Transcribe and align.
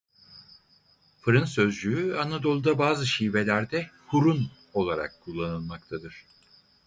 Fırın 1.21 1.45
sözcüğü 1.45 2.15
Anadolu'da 2.17 2.77
bazı 2.79 3.07
şivelerde 3.07 3.89
"hurun" 4.07 4.51
olarak 4.73 5.21
kullanılmaktadır. 5.21 6.25